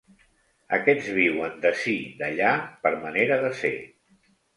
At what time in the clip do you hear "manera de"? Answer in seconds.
3.05-3.53